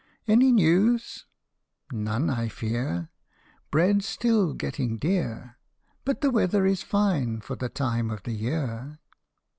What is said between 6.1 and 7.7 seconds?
the weather is fine for the